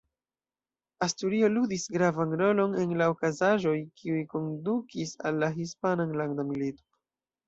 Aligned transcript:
Asturio 1.07 1.49
ludis 1.57 1.83
gravan 1.97 2.31
rolon 2.39 2.73
en 2.83 2.93
la 3.01 3.07
okazaĵoj, 3.11 3.73
kiuj 4.01 4.23
kondukis 4.31 5.13
al 5.31 5.37
la 5.45 5.51
Hispana 5.59 6.09
Enlanda 6.13 6.47
Milito. 6.49 6.87